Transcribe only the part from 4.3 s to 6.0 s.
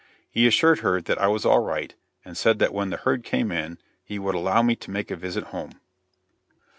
allow me to make a visit home.